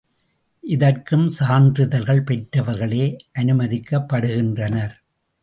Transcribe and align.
இதற்கும் 0.63 1.27
சான்றிதழ்கள் 1.27 2.23
பெற்றவர்களே 2.23 3.05
அனுமதிக்கப்படுகின்றனர். 3.39 4.95